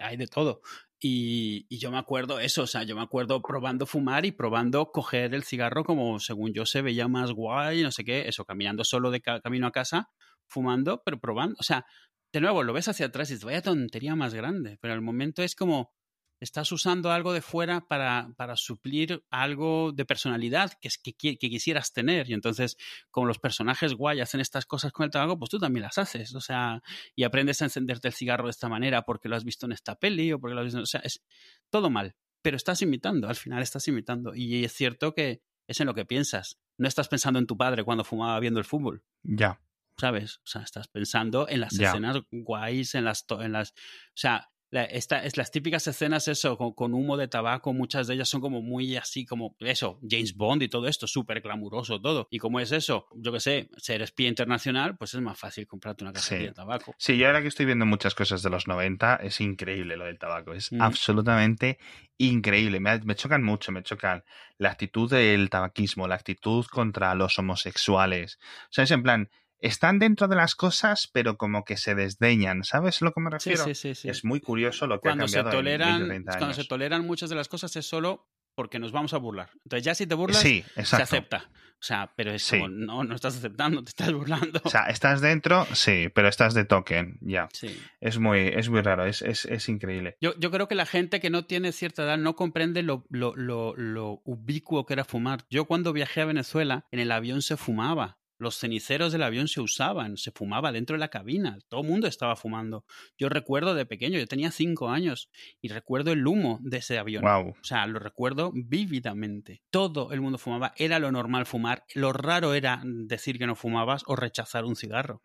[0.03, 0.61] hay de todo.
[1.07, 5.35] Y, yo me acuerdo eso, o sea, yo me acuerdo probando fumar y probando coger
[5.35, 9.11] el cigarro como según yo se veía más guay, no sé qué, eso, caminando solo
[9.11, 10.09] de ca- camino a casa,
[10.49, 11.85] fumando, pero probando, o sea,
[12.33, 15.43] de nuevo, lo ves hacia atrás y dices, vaya tontería más grande, pero al momento
[15.43, 15.93] es como,
[16.41, 21.37] estás usando algo de fuera para, para suplir algo de personalidad que, es, que, que
[21.37, 22.29] quisieras tener.
[22.31, 22.77] Y entonces,
[23.11, 26.35] como los personajes guay hacen estas cosas con el tabaco, pues tú también las haces.
[26.35, 26.83] O sea,
[27.15, 29.95] y aprendes a encenderte el cigarro de esta manera porque lo has visto en esta
[29.95, 30.81] peli o porque lo has visto.
[30.81, 31.23] O sea, es
[31.71, 32.15] todo mal.
[32.43, 34.35] Pero estás imitando, al final estás imitando.
[34.35, 36.59] Y es cierto que es en lo que piensas.
[36.77, 39.03] No estás pensando en tu padre cuando fumaba viendo el fútbol.
[39.23, 39.61] Ya,
[39.99, 40.39] ¿sabes?
[40.39, 43.71] O sea, estás pensando en las escenas guays, en las, en las...
[43.71, 44.51] O sea,
[44.83, 48.63] esta, es las típicas escenas, eso, con, humo de tabaco, muchas de ellas son como
[48.63, 52.29] muy así, como eso, James Bond y todo esto, súper glamuroso todo.
[52.31, 56.05] Y como es eso, yo que sé, ser espía internacional, pues es más fácil comprarte
[56.05, 56.95] una cajetilla de tabaco.
[56.99, 60.19] Sí, yo ahora que estoy viendo muchas cosas de los 90, es increíble lo del
[60.19, 60.83] tabaco, es mm.
[60.83, 61.79] absolutamente
[62.19, 62.81] increíble.
[62.81, 64.25] Me, me, chocan mucho, me chocan
[64.59, 68.39] la actitud del tabaquismo, la actitud contra los homosexuales.
[68.65, 69.31] O sea, es en plan,
[69.65, 72.65] están dentro de las cosas, pero como que se desdeñan.
[72.65, 73.65] ¿Sabes lo que me refiero?
[73.65, 76.31] Sí, sí, sí, Es muy curioso lo que cuando ha cambiado se toleran, en 20
[76.31, 76.39] años.
[76.39, 79.51] Cuando se toleran muchas de las cosas es solo porque nos vamos a burlar.
[79.65, 81.51] Entonces ya si te burlas, se acepta.
[81.81, 84.61] O sea, pero es como, no, no estás aceptando, te estás burlando.
[84.65, 87.49] O sea, estás dentro, sí, pero estás de token, ya.
[87.53, 87.79] Sí.
[88.01, 90.17] Es muy, es muy raro, es, es, es increíble.
[90.21, 93.35] Yo, yo, creo que la gente que no tiene cierta edad no comprende lo, lo,
[93.37, 95.45] lo, lo ubicuo que era fumar.
[95.51, 98.19] Yo cuando viajé a Venezuela, en el avión se fumaba.
[98.45, 102.07] Los ceniceros del avión se usaban, se fumaba dentro de la cabina, todo el mundo
[102.07, 102.85] estaba fumando.
[103.19, 105.31] Yo recuerdo de pequeño, yo tenía cinco años
[105.63, 107.25] y recuerdo el humo de ese avión.
[107.25, 109.63] O sea, lo recuerdo vívidamente.
[109.71, 111.85] Todo el mundo fumaba, era lo normal fumar.
[111.95, 115.23] Lo raro era decir que no fumabas o rechazar un cigarro.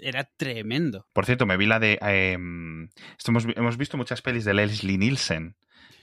[0.00, 1.06] Era, tremendo.
[1.12, 1.98] Por cierto, me vi la de.
[2.02, 2.88] Em,
[3.26, 5.56] hemos, visto muchas pelis de Leslie Nielsen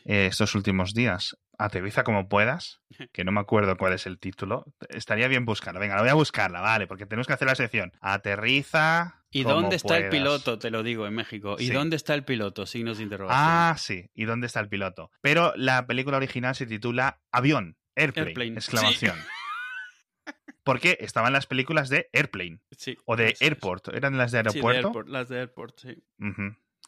[0.05, 1.37] eh, estos últimos días.
[1.57, 2.81] Aterriza como puedas,
[3.13, 4.65] que no me acuerdo cuál es el título.
[4.89, 5.79] Estaría bien buscarla.
[5.79, 7.91] Venga, la voy a buscarla, vale, porque tenemos que hacer la sección.
[8.01, 9.23] Aterriza.
[9.31, 10.59] ¿Y dónde está el piloto?
[10.59, 11.55] Te lo digo en México.
[11.57, 12.65] ¿Y dónde está el piloto?
[12.65, 13.43] Signos de interrogación.
[13.43, 14.09] Ah, sí.
[14.13, 15.09] ¿Y dónde está el piloto?
[15.21, 19.17] Pero la película original se titula Avión, Airplane, exclamación.
[20.63, 22.59] Porque estaban las películas de Airplane.
[22.71, 23.89] Sí, o de Airport.
[23.89, 25.03] ¿Eran las de aeropuerto?
[25.03, 26.03] las de Airport, sí.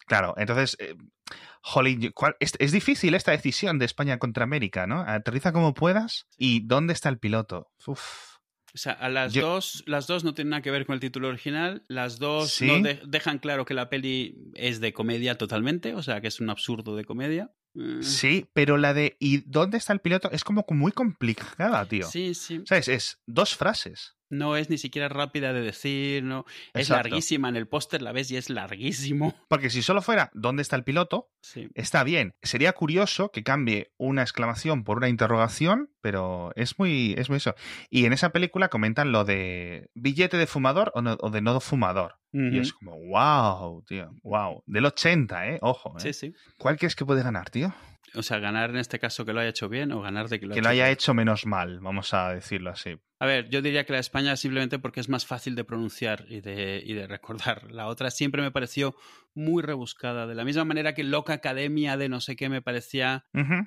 [0.06, 0.96] Claro, entonces, eh,
[2.40, 5.02] es, difícil esta decisión de España contra América, ¿no?
[5.02, 7.72] Aterriza como puedas y ¿dónde está el piloto?
[7.86, 8.36] Uf.
[8.74, 11.30] O sea, a las, dos, las dos no tienen nada que ver con el título
[11.30, 16.20] original, las dos no dejan claro que la peli es de comedia totalmente, o sea,
[16.20, 17.54] que es un absurdo de comedia.
[17.74, 18.02] Mm.
[18.02, 20.30] Sí, pero la de ¿y dónde está el piloto?
[20.30, 22.06] es como muy complicada, tío.
[22.08, 22.64] Sí, sí.
[22.66, 22.90] ¿Sabes?
[22.90, 27.68] Es dos frases no es ni siquiera rápida de decir, no es larguísima en el
[27.68, 29.36] póster, la ves y es larguísimo.
[29.48, 31.30] Porque si solo fuera ¿dónde está el piloto?
[31.42, 31.70] Sí.
[31.74, 32.34] Está bien.
[32.42, 37.56] Sería curioso que cambie una exclamación por una interrogación, pero es muy es muy eso.
[37.90, 42.16] Y en esa película comentan lo de billete de fumador o, de no fumador.
[42.34, 44.62] Y es como, wow, tío, wow.
[44.66, 45.60] Del 80, ¿eh?
[45.62, 45.96] Ojo.
[45.98, 46.02] ¿eh?
[46.02, 46.34] Sí, sí.
[46.58, 47.74] ¿Cuál crees que puede ganar, tío?
[48.18, 50.46] O sea, ganar en este caso que lo haya hecho bien o ganar de que
[50.46, 52.98] lo, que lo haya hecho menos mal, vamos a decirlo así.
[53.20, 56.42] A ver, yo diría que la España simplemente porque es más fácil de pronunciar y
[56.42, 57.72] de, y de recordar.
[57.72, 58.96] La otra siempre me pareció
[59.36, 60.26] muy rebuscada.
[60.26, 63.26] De la misma manera que Loca Academia de no sé qué me parecía,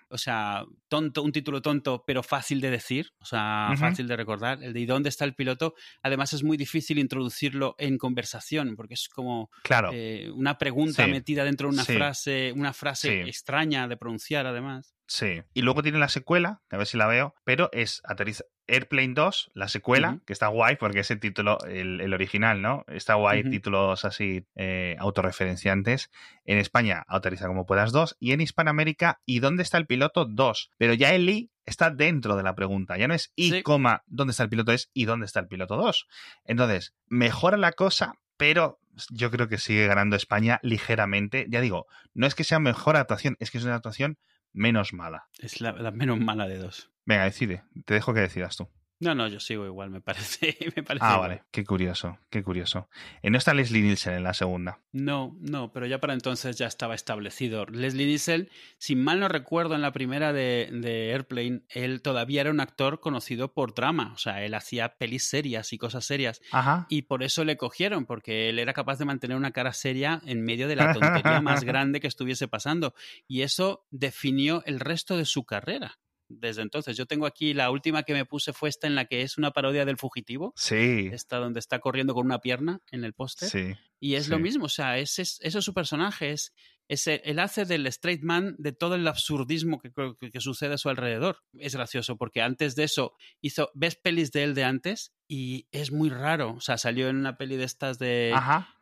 [0.08, 4.62] o sea, tonto, un título tonto, pero fácil de decir, o sea, fácil de recordar.
[4.62, 5.74] El de ¿y dónde está el piloto?
[6.02, 9.90] Además es muy difícil introducirlo en conversación porque es como claro.
[9.92, 14.97] Eh, una pregunta metida dentro de una frase, una frase extraña de pronunciar además.
[15.08, 15.42] Sí.
[15.54, 19.52] Y luego tiene la secuela, a ver si la veo, pero es aterriza Airplane 2,
[19.54, 22.84] la secuela, que está guay porque es el título, el, original, ¿no?
[22.86, 26.10] Está guay, títulos así eh, autorreferenciantes.
[26.44, 28.16] En España, Aterriza como puedas 2.
[28.20, 30.70] Y en Hispanoamérica, ¿y dónde está el piloto 2?
[30.76, 32.98] Pero ya el I está dentro de la pregunta.
[32.98, 34.72] Ya no es I, coma, ¿dónde está el piloto?
[34.72, 36.06] Es ¿y dónde está el piloto 2?
[36.44, 38.78] Entonces, mejora la cosa, pero
[39.10, 41.46] yo creo que sigue ganando España ligeramente.
[41.48, 44.18] Ya digo, no es que sea mejor actuación, es que es una actuación
[44.52, 45.28] menos mala.
[45.38, 46.90] Es la, menos mala de dos.
[47.04, 47.64] Venga, decide.
[47.84, 48.68] Te dejo que decidas tú.
[49.00, 50.56] No, no, yo sigo igual, me parece.
[50.76, 51.42] Me parece ah, vale.
[51.52, 52.88] Qué curioso, qué curioso.
[53.22, 54.80] ¿Y no está Leslie Nielsen en la segunda?
[54.92, 57.64] No, no, pero ya para entonces ya estaba establecido.
[57.66, 62.50] Leslie Nielsen, si mal no recuerdo, en la primera de, de, Airplane, él todavía era
[62.50, 64.12] un actor conocido por drama.
[64.14, 66.40] O sea, él hacía pelis serias y cosas serias.
[66.50, 66.86] Ajá.
[66.88, 70.42] Y por eso le cogieron, porque él era capaz de mantener una cara seria en
[70.42, 72.94] medio de la tontería más grande que estuviese pasando.
[73.28, 76.96] Y eso definió el resto de su carrera desde entonces.
[76.96, 79.50] Yo tengo aquí la última que me puse fue esta en la que es una
[79.50, 80.52] parodia del fugitivo.
[80.56, 81.08] Sí.
[81.12, 83.48] Esta donde está corriendo con una pierna en el póster.
[83.48, 83.74] Sí.
[84.00, 86.52] Y es lo mismo, o sea, ese, eso es su personaje, es,
[86.88, 89.90] el hace del straight man de todo el absurdismo que,
[90.30, 91.38] que, sucede a su alrededor.
[91.54, 95.90] Es gracioso porque antes de eso hizo, ves pelis de él de antes y es
[95.90, 98.34] muy raro, o sea, salió en una peli de estas de,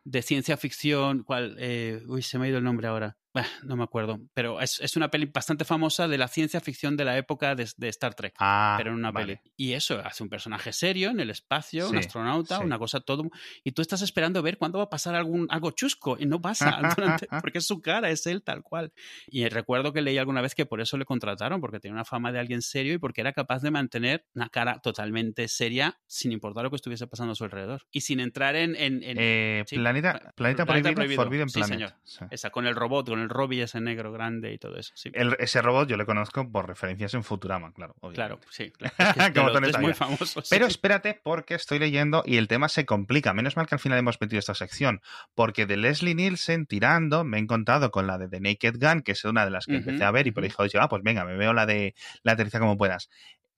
[0.04, 3.16] de ciencia ficción, cual, eh, uy, se me ha ido el nombre ahora
[3.62, 7.05] no me acuerdo, pero es, es, una peli bastante famosa de la ciencia ficción de
[7.05, 9.37] la época de, de Star Trek, ah, pero en una vale.
[9.38, 9.53] peli.
[9.57, 12.64] Y eso, hace un personaje serio en el espacio, un astronauta, sí.
[12.64, 13.25] una cosa todo,
[13.64, 16.79] y tú estás esperando ver cuándo va a pasar algún, algo chusco, y no pasa,
[16.96, 18.92] durante- porque es su cara, es él tal cual.
[19.27, 22.33] Y recuerdo que leí alguna vez que por eso le contrataron, porque tenía una fama
[22.33, 26.64] de alguien serio y porque era capaz de mantener una cara totalmente seria sin importar
[26.64, 27.83] lo que estuviese pasando a su alrededor.
[27.90, 28.75] Y sin entrar en...
[28.77, 31.22] en- en- Eh, sí, planeta, planeta, Planeta prohibido.
[31.22, 31.94] Forbidden Sí, Planet.
[32.05, 32.29] señor.
[32.31, 34.93] Esa, con el robot, con el Robbie ese negro grande y todo eso.
[34.95, 35.11] Sí.
[35.15, 37.95] El- ese robot yo le conozco por referencias en Futurama, claro.
[38.15, 38.47] Claro, obviamente.
[38.51, 38.71] sí.
[38.79, 39.12] claro.
[39.17, 40.43] Es, que Como es muy famoso.
[40.43, 40.49] sí.
[40.51, 43.33] Pero espérate, porque estoy leyendo y el tema se complica.
[43.35, 45.01] Menos mal que al final hemos metido esta sección,
[45.35, 49.12] porque de Leslie Nielsen tirando me he encontrado con la de The Naked Gun, que
[49.12, 50.62] es una de las que empecé a ver y por ahí ujú.
[50.65, 53.09] dije, ah, pues venga, me veo la de la aterriza como puedas.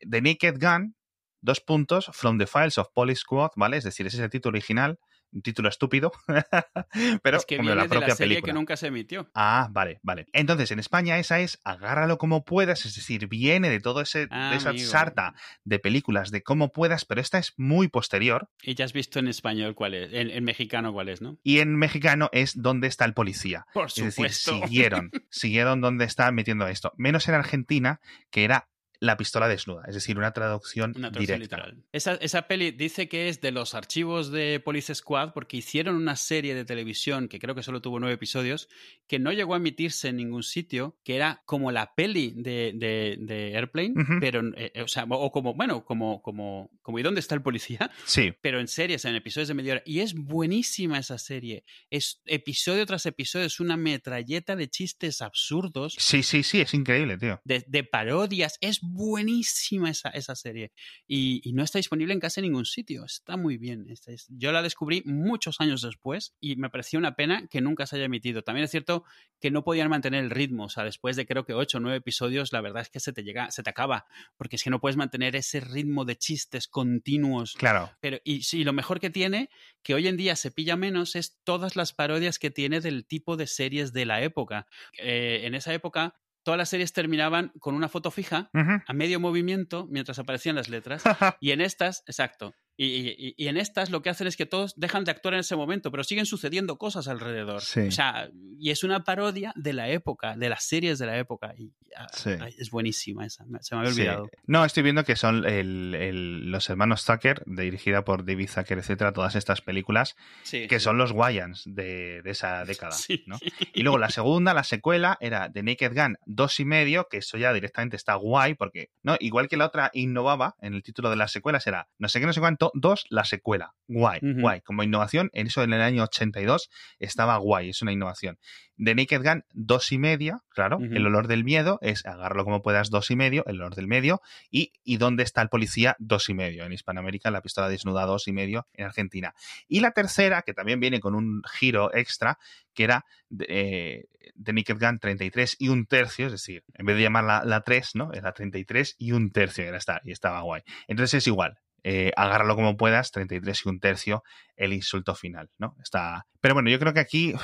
[0.01, 0.95] The Naked Gun,
[1.41, 3.77] dos puntos, From the Files of Police Squad, ¿vale?
[3.77, 4.99] Es decir, ese es el título original,
[5.33, 6.13] un título estúpido,
[7.23, 8.53] pero es que como viene la de propia la serie película.
[8.53, 9.31] que nunca se emitió.
[9.35, 10.27] Ah, vale, vale.
[10.33, 14.51] Entonces, en España esa es agárralo como puedas, es decir, viene de todo ese, Ah,
[14.51, 14.87] de esa amigo.
[14.89, 18.49] sarta de películas de cómo puedas, pero esta es muy posterior.
[18.63, 21.39] Y ya has visto en español cuál es, en, en mexicano cuál es, ¿no?
[21.43, 23.67] Y en mexicano es donde está el policía.
[23.75, 24.61] Por Es decir, supuesto.
[24.67, 26.93] siguieron, siguieron donde está metiendo esto.
[26.97, 28.69] Menos en Argentina, que era
[29.01, 31.57] la pistola desnuda, es decir, una traducción, Una traducción directa.
[31.59, 31.85] literal.
[31.93, 36.17] Esa, esa peli dice que es de los archivos de Police Squad porque hicieron una
[36.17, 38.69] serie de televisión que creo que solo tuvo nueve episodios
[39.07, 43.17] que no llegó a emitirse en ningún sitio, que era como la peli de, de-
[43.21, 47.35] de Airplane, pero, eh, o sea, o como, bueno, como, como, como ¿y dónde está
[47.35, 47.91] el policía?
[48.05, 49.83] Sí, pero en series, en episodios de media hora.
[49.87, 51.65] Y es buenísima esa serie.
[51.91, 57.17] Es episodio tras episodio, es una metralleta de chistes absurdos, sí, sí, sí, es increíble,
[57.17, 57.41] tío.
[57.45, 58.59] de, de parodias.
[58.61, 60.73] Es buenísima esa, esa serie.
[61.07, 63.05] Y, y no está disponible en casi ningún sitio.
[63.05, 63.87] Está muy bien.
[64.29, 68.07] Yo la descubrí muchos años después y me pareció una pena que nunca se haya
[68.07, 68.43] emitido.
[68.43, 69.05] También es cierto
[69.41, 70.65] que no podían mantener el ritmo.
[70.65, 73.13] O sea, después de creo que ocho o nueve episodios, la verdad es que se
[73.13, 74.07] te llega, se te acaba.
[74.37, 77.55] Porque es que no puedes mantener ese ritmo de chistes continuos.
[77.55, 77.91] Claro.
[78.01, 79.51] Pero, y lo mejor que tiene,
[79.83, 83.37] que hoy en día se pilla menos, es todas las parodias que tiene del tipo
[83.37, 84.67] de series de la época.
[84.99, 86.15] Eh, en esa época,
[86.49, 91.03] todas las series terminaban con una foto fija, a medio movimiento, mientras aparecían las letras.
[91.43, 92.55] Y en estas, exacto.
[92.81, 95.41] Y, y- y en estas lo que hacen es que todos dejan de actuar en
[95.41, 97.61] ese momento, pero siguen sucediendo cosas alrededor.
[97.61, 97.81] Sí.
[97.81, 101.55] O sea, y es una parodia de la época, de las series de la época.
[101.59, 102.31] Y ah, Sí.
[102.57, 104.01] es buenísima esa, se me había Sí.
[104.01, 104.31] olvidado.
[104.47, 109.13] No, estoy viendo que son el- el- los hermanos Zucker, dirigida por David Zucker, etcétera,
[109.13, 110.15] todas estas películas,
[110.49, 112.95] que son los Wayans de, de esa década.
[113.27, 113.39] ¿no?
[113.75, 117.37] Y luego la segunda, la secuela, era The Naked Gun dos y medio, que eso
[117.39, 119.17] ya directamente está guay, porque, ¿no?
[119.19, 122.27] Igual que la otra innovaba en el título de las secuelas, era no sé qué,
[122.27, 123.73] no sé cuánto, dos, la secuela.
[123.91, 124.41] Guay, Ujú.
[124.41, 124.61] guay.
[124.61, 128.39] Como innovación, en eso en el año 82 estaba guay, es una innovación.
[128.77, 132.91] The Naked Gun dos y media, claro, el olor del miedo es agarrarlo como puedas
[132.91, 136.35] dos y medio, el olor del medio, y, y dónde está el policía dos y
[136.35, 136.65] medio.
[136.65, 139.35] En Hispanoamérica, la pistola desnuda dos y medio en Argentina.
[139.69, 142.39] Y la tercera, que también viene con un giro extra,
[142.75, 143.05] que era
[143.49, 144.05] eh,
[144.41, 147.93] The Naked Gun 33 y un tercio, es decir, en vez de llamarla la 3,
[147.95, 148.13] ¿no?
[148.13, 150.63] Era 33 y un tercio, era esta, y estaba guay.
[150.87, 151.59] Entonces es igual.
[151.85, 154.23] Eh, agárralo como puedas, 33 y un tercio,
[154.57, 155.77] el insulto final, ¿no?
[155.83, 156.27] Está.
[156.41, 157.35] Pero bueno, yo creo que aquí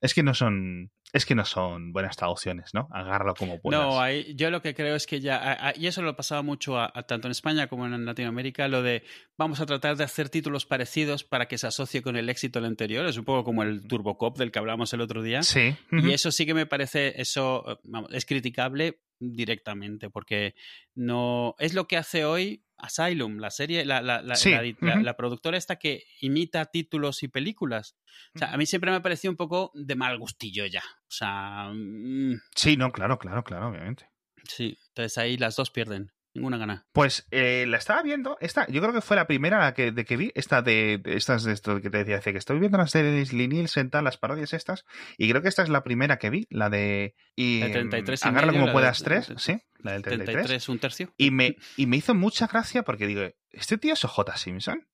[0.00, 0.90] es que no son.
[1.14, 2.88] Es que no son buenas traducciones, ¿no?
[2.90, 3.78] Agárralo como puedas.
[3.82, 6.78] No, ahí, yo lo que creo es que ya, a- y eso lo pasaba mucho
[6.78, 9.02] a- a tanto en España como en Latinoamérica, lo de
[9.36, 12.68] vamos a tratar de hacer títulos parecidos para que se asocie con el éxito del
[12.70, 15.42] anterior, es un poco como el Turbocop del que hablamos el otro día.
[15.42, 15.76] Sí.
[15.90, 20.54] Y eso sí que me parece, eso eh, vamos, es criticable directamente, porque
[20.94, 25.56] no es lo que hace hoy Asylum, la serie, la, la, la, Sí, la productora
[25.56, 27.96] esta que imita títulos y películas.
[28.34, 30.82] O sea, a mí siempre me ha parecido un poco de mal gustillo ya.
[30.82, 34.10] O sea, mm, Sí, no, claro, claro, claro, obviamente.
[34.44, 36.12] sí, entonces ahí las dos pierden.
[36.34, 36.86] Ninguna gana.
[36.92, 40.04] Pues eh, la estaba viendo, esta, yo creo que fue la primera la que, de
[40.06, 42.92] que vi, esta de, de estas de esto que te decía, que estoy viendo las
[42.92, 44.84] de Leslie Nielsen, tal, las parodias estas,
[45.18, 48.24] y creo que esta es la primera que vi, la de y, La de 33
[48.24, 50.34] y Agárralo medio, como la puedas de- tres, de- sí, la del 33.
[50.46, 51.14] 33, un tercio.
[51.18, 54.88] Y me, y me hizo mucha gracia porque digo, ¿este tío es OJ Simpson?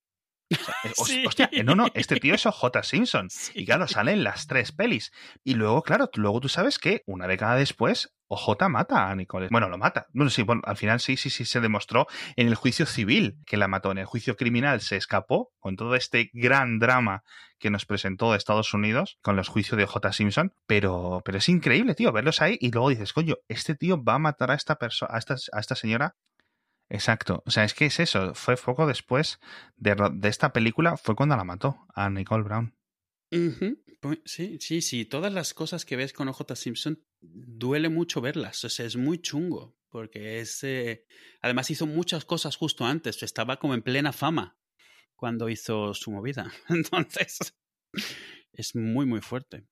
[0.51, 1.25] O sea, eh, Sí.
[1.27, 3.29] Hostia, eh, no, no, este tío es OJ Simpson.
[3.39, 3.53] Sí.
[3.55, 5.13] Y claro, salen las tres pelis.
[5.45, 9.49] Y luego, claro, luego tú sabes que una década después, OJ mata a Nicole.
[9.51, 10.07] Bueno, lo mata.
[10.13, 12.07] Bueno, sí, bueno, al final sí, sí, sí se demostró
[12.37, 13.91] en el juicio civil que la mató.
[13.91, 17.23] En el juicio criminal se escapó con todo este gran drama
[17.59, 20.13] que nos presentó Estados Unidos con los juicios de J.
[20.13, 20.53] Simpson.
[20.67, 24.19] Pero, pero es increíble, tío, verlos ahí y luego dices, coño, este tío va a
[24.19, 26.17] matar a esta persona, a esta, a esta señora.
[26.91, 27.43] Exacto.
[27.47, 28.35] O sea, es que es eso.
[28.35, 29.41] Fue poco después
[29.77, 32.75] de, de esta película, fue cuando la mató a Nicole Brown.
[34.01, 35.05] Pues sí, sí, sí.
[35.05, 38.65] Todas las cosas que ves con OJ Simpson duele mucho verlas.
[38.65, 39.77] O sea, es muy chungo.
[39.91, 40.63] Porque es.
[40.65, 41.07] Eh,
[41.41, 43.23] además, hizo muchas cosas justo antes.
[43.23, 44.59] Estaba como en plena fama
[45.17, 46.53] cuando hizo su movida.
[46.69, 47.39] Entonces,
[48.53, 49.67] es muy, muy fuerte.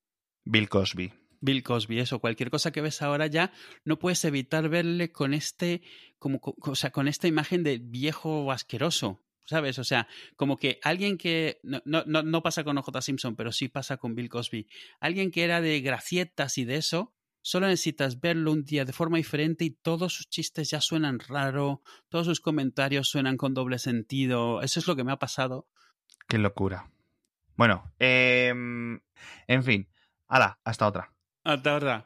[0.45, 1.13] Bill Cosby.
[1.41, 3.53] Bill Cosby, eso, cualquier cosa que ves ahora ya,
[3.85, 5.83] no puedes evitar verle con este,
[6.19, 9.79] como, o sea, con esta imagen de viejo asqueroso, ¿sabes?
[9.79, 13.69] O sea, como que alguien que, no, no, no pasa con OJ Simpson, pero sí
[13.69, 14.69] pasa con Bill Cosby,
[15.01, 19.19] alguien que era de gracietas y de eso, solo necesitas verlo un día de forma
[19.19, 24.63] diferente y todos sus chistes ya suenan raro, todos sus comentarios suenan con doble sentido,
[24.63, 25.69] eso es lo que me ha pasado.
[26.27, 26.91] Qué locura.
[27.55, 29.89] Bueno, eh, en fin,
[30.27, 31.16] hala, hasta otra.
[31.47, 32.03] Hasta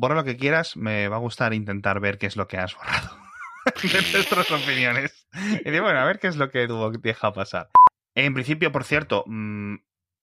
[0.00, 2.74] borra lo que quieras, me va a gustar intentar ver qué es lo que has
[2.74, 3.16] borrado
[3.82, 5.28] de nuestras opiniones.
[5.64, 6.66] Y digo, bueno, a ver qué es lo que
[7.00, 7.68] deja pasar.
[8.14, 9.74] En principio, por cierto, mm,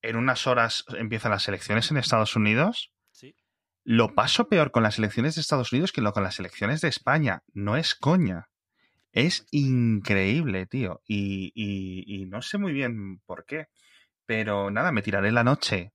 [0.02, 2.92] en unas horas empiezan las elecciones en Estados Unidos.
[3.12, 3.36] Sí.
[3.84, 6.90] Lo paso peor con las elecciones de Estados Unidos que lo con las elecciones de
[6.90, 7.44] España.
[7.54, 8.50] No es coña.
[9.12, 11.02] Es increíble, tío.
[11.08, 13.68] Y, y no sé muy bien por qué.
[14.26, 15.94] Pero nada, me tiraré la noche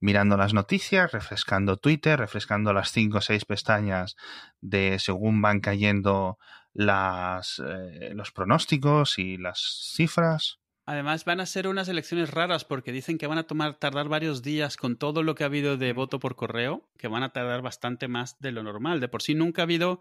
[0.00, 4.16] mirando las noticias, refrescando Twitter, refrescando las cinco o seis pestañas
[4.60, 6.38] de según van cayendo
[6.72, 10.58] las, eh, los pronósticos y las cifras.
[10.86, 14.42] Además van a ser unas elecciones raras porque dicen que van a tomar tardar varios
[14.42, 17.60] días con todo lo que ha habido de voto por correo, que van a tardar
[17.60, 18.98] bastante más de lo normal.
[18.98, 20.00] De por sí nunca ha habido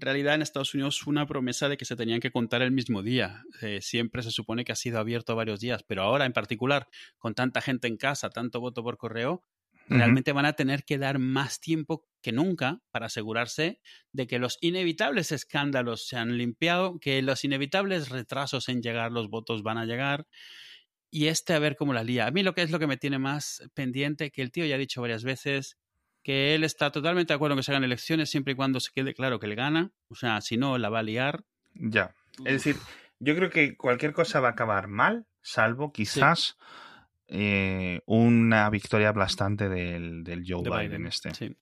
[0.00, 3.44] realidad en Estados Unidos una promesa de que se tenían que contar el mismo día.
[3.62, 7.34] Eh, siempre se supone que ha sido abierto varios días, pero ahora en particular, con
[7.34, 9.44] tanta gente en casa, tanto voto por correo,
[9.88, 13.80] realmente van a tener que dar más tiempo que nunca para asegurarse
[14.12, 19.28] de que los inevitables escándalos se han limpiado, que los inevitables retrasos en llegar los
[19.28, 20.26] votos van a llegar
[21.10, 22.26] y este a ver cómo la lía.
[22.26, 24.76] A mí lo que es lo que me tiene más pendiente, que el tío ya
[24.76, 25.76] ha dicho varias veces,
[26.22, 28.90] que él está totalmente de acuerdo en que se hagan elecciones siempre y cuando se
[28.94, 29.92] quede claro que él gana.
[30.08, 31.44] O sea, si no, la va a liar.
[31.74, 32.14] Ya.
[32.44, 32.76] Es decir,
[33.18, 36.56] yo creo que cualquier cosa va a acabar mal, salvo quizás
[37.28, 41.34] eh, una victoria aplastante del, del Joe Biden, este.
[41.34, 41.56] Sí.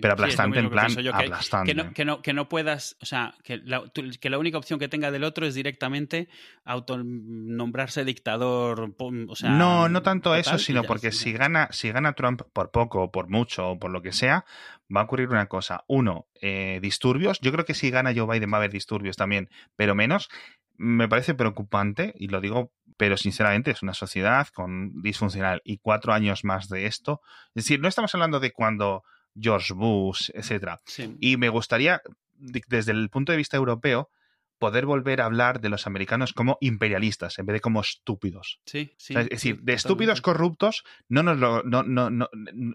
[0.00, 1.72] Pero aplastante en plan, aplastante.
[1.72, 3.82] Que no, que no, que, no, puedas, o sea, que la,
[4.20, 6.28] que la, única opción que tenga del otro es directamente
[6.64, 8.94] autonombrarse dictador.
[8.98, 13.10] O sea, no, no tanto eso, sino porque si gana, si gana Trump por poco,
[13.10, 14.44] por mucho, o por lo que sea,
[14.94, 15.84] va a ocurrir una cosa.
[15.88, 17.40] Uno, eh, disturbios.
[17.40, 20.28] Yo creo que si gana Joe Biden va a haber disturbios también, pero menos.
[20.76, 26.12] Me parece preocupante, y lo digo, pero sinceramente es una sociedad con disfuncional y cuatro
[26.12, 27.20] años más de esto.
[27.54, 29.04] Es decir, no estamos hablando de cuando
[29.38, 30.80] George Bush, etc.
[31.20, 32.02] Y me gustaría,
[32.38, 34.10] desde el punto de vista europeo,
[34.58, 38.60] poder volver a hablar de los americanos como imperialistas en vez de como estúpidos.
[38.64, 42.10] Sí, sí, es decir, de estúpidos corruptos no nos, lo, no, no,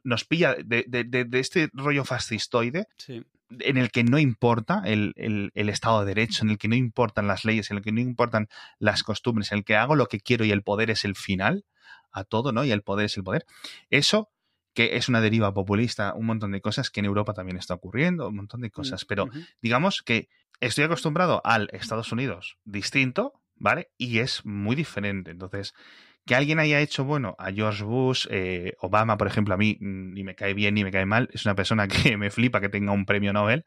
[0.04, 5.69] nos pilla de, de, este rollo fascistoide en el que no importa el, el, el,
[5.69, 8.50] Estado de Derecho, en el que no importan las leyes, en el que no importan
[8.78, 11.65] las costumbres, en el que hago lo que quiero y el poder es el final
[12.12, 12.63] a todo, ¿no?
[12.63, 13.45] Y el poder es el poder.
[13.89, 14.30] Eso
[14.73, 18.27] que es una deriva populista, un montón de cosas que en Europa también está ocurriendo,
[18.27, 19.05] un montón de mm, cosas.
[19.05, 19.27] Pero
[19.62, 20.29] digamos que
[20.60, 23.89] estoy acostumbrado al Estados Unidos distinto, ¿vale?
[23.97, 25.32] Y es muy diferente.
[25.32, 25.73] Entonces,
[26.25, 30.13] que alguien haya hecho, bueno, a George Bush, eh, Obama, por ejemplo, a mí mm,
[30.13, 32.69] ni me cae bien ni me cae mal, es una persona que me flipa que
[32.69, 33.65] tenga un premio Nobel.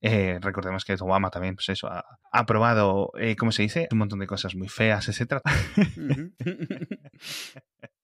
[0.00, 3.88] Eh, recordemos que Obama también, pues eso, ha, aprobado, eh, ¿cómo se dice?
[3.92, 5.42] Un montón de cosas muy feas, etc.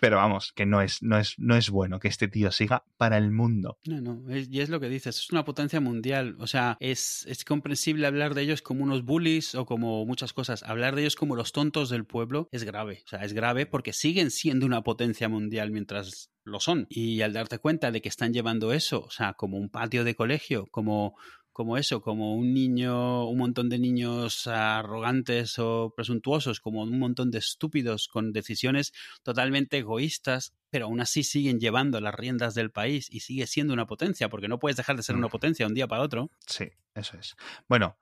[0.00, 3.16] Pero vamos, que no es, no, es, no es bueno que este tío siga para
[3.16, 3.78] el mundo.
[3.86, 6.36] No, no, y es lo que dices, es una potencia mundial.
[6.38, 10.62] O sea, es, es comprensible hablar de ellos como unos bullies o como muchas cosas.
[10.62, 13.02] Hablar de ellos como los tontos del pueblo es grave.
[13.04, 16.86] O sea, es grave porque siguen siendo una potencia mundial mientras lo son.
[16.88, 20.14] Y al darte cuenta de que están llevando eso, o sea, como un patio de
[20.14, 21.16] colegio, como
[21.56, 27.30] como eso, como un niño, un montón de niños arrogantes o presuntuosos, como un montón
[27.30, 28.92] de estúpidos con decisiones
[29.22, 33.86] totalmente egoístas, pero aún así siguen llevando las riendas del país y sigue siendo una
[33.86, 36.30] potencia, porque no puedes dejar de ser una potencia un día para otro.
[36.46, 37.36] Sí, eso es.
[37.70, 37.94] Bueno,